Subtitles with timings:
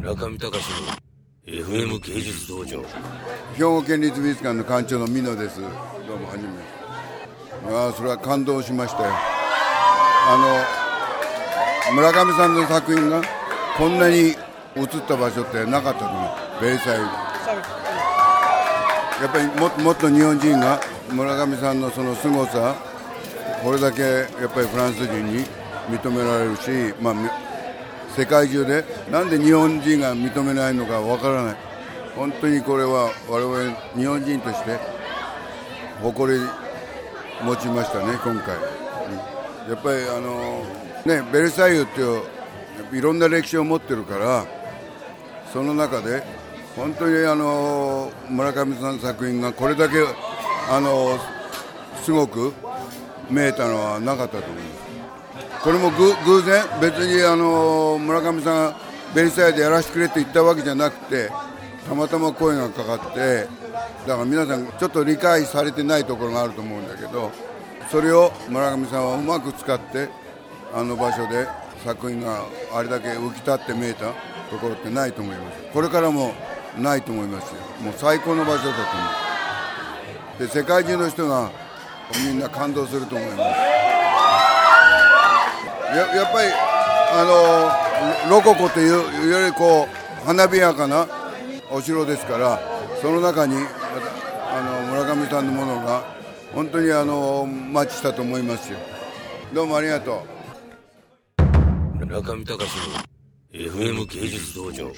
[0.00, 0.48] 村上隆の
[1.44, 2.82] FM 芸術道場。
[3.54, 5.60] 兵庫県立美術館の館長の美濃です。
[5.60, 5.70] どう
[6.16, 6.44] もはじ
[7.68, 7.76] め。
[7.76, 9.10] ああそれは感動しましたよ。
[9.12, 10.64] あ
[11.92, 13.20] の村上さんの作品が
[13.76, 14.34] こんなに映っ
[15.06, 16.62] た場所ってなかったと思う。
[16.62, 17.10] ベイサイユや
[19.28, 20.80] っぱりももっと日本人が
[21.12, 22.74] 村上さんのその凄さ
[23.62, 25.44] これだけやっぱりフランス人に
[25.90, 27.14] 認められるし、まあ、
[28.16, 31.56] 世界中でなんで日本人が認めないのかわからない。
[32.16, 34.78] 本当にこれは我々日本人として
[36.02, 36.40] 誇り
[37.42, 38.56] 持ちましたね今回、
[39.68, 40.64] やっぱりあの
[41.06, 44.44] ねベルサイユっていういろんな歴史を持ってるから
[45.52, 46.22] その中で
[46.76, 49.96] 本当にあの村上さんの作品がこれだけ
[50.68, 51.18] あの
[52.02, 52.52] すごく
[53.30, 54.89] 見えたのはなかったと思います。
[55.62, 58.76] これも偶然別にあの村上さんが
[59.14, 61.30] ベルサイユでやらせてくれって言ったわけじゃなくて
[61.86, 63.46] たまたま声がかかって
[64.06, 67.30] だから皆さんちょっと理解されてないところがあると思うんだけど
[67.90, 70.08] それを村上さんはうまく使って
[70.72, 71.46] あの場所で
[71.84, 74.14] 作品があれだけ浮き立って見えた
[74.50, 75.58] ところってないと思います。
[75.72, 76.32] これからも
[76.78, 77.60] ないと思いますよ。
[77.82, 80.46] もう最高の場所だと思う。
[80.46, 81.50] で世界中の人が
[82.26, 83.99] みんな感動すると思います。
[86.14, 86.48] やっぱり
[87.12, 87.24] あ
[88.28, 88.86] のロココとい
[89.26, 89.86] うよりこ
[90.22, 91.06] う花びやかな
[91.70, 92.60] お城ですから
[93.00, 96.04] その中にあの村上さんのものが
[96.52, 98.78] 本当にあのマッチしたと思いますよ。
[99.54, 100.24] どうもありがと
[101.38, 102.04] う。
[102.04, 102.66] 村上隆の
[103.52, 104.92] FM 芸術道場。